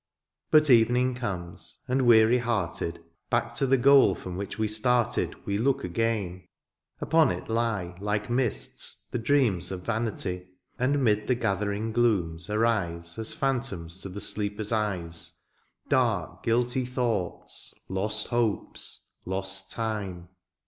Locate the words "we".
4.57-4.67, 5.45-5.59